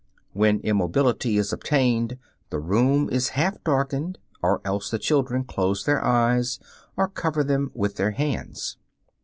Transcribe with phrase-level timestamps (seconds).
[0.33, 2.17] When immobility is obtained,
[2.49, 6.57] the room is half darkened, or else the children close their eyes,
[6.97, 8.77] or cover them with their hands.